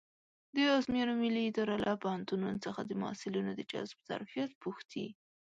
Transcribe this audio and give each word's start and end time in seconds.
د 0.55 0.57
ازموینو 0.77 1.13
ملي 1.23 1.41
اداره 1.49 1.75
له 1.85 1.91
پوهنتونونو 2.03 2.57
څخه 2.65 2.81
د 2.85 2.91
محصلینو 3.03 3.51
د 3.55 3.61
جذب 3.71 3.97
ظرفیت 4.09 4.49
پوښتي. 4.63 5.05